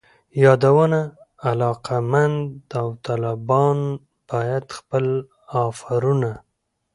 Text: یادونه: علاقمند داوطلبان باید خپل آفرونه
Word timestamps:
یادونه: 0.43 1.01
علاقمند 1.51 2.39
داوطلبان 2.71 3.79
باید 4.29 4.65
خپل 4.77 5.05
آفرونه 5.65 6.33